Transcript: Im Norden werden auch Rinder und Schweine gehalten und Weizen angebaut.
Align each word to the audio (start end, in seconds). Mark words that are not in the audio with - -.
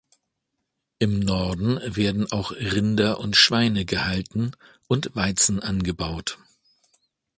Im 0.97 1.19
Norden 1.19 1.79
werden 1.95 2.31
auch 2.31 2.53
Rinder 2.53 3.19
und 3.19 3.35
Schweine 3.35 3.85
gehalten 3.85 4.53
und 4.87 5.11
Weizen 5.15 5.59
angebaut. 5.61 6.39